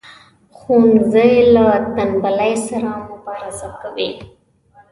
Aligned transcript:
ښوونځی 0.57 1.33
له 1.53 1.65
تنبلی 1.95 2.53
سره 2.67 2.89
مبارزه 3.09 3.67
کوي 3.81 4.09